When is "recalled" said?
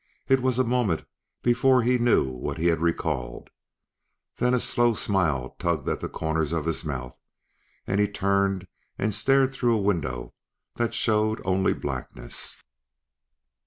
2.81-3.51